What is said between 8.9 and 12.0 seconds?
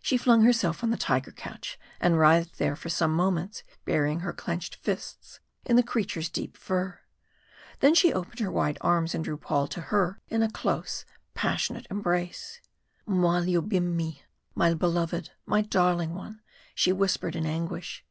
and drew Paul to her in a close, passionate